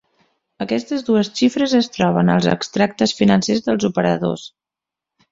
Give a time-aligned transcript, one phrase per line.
[0.63, 4.47] Aquestes dues xifres es troben als extractes financers dels operadors.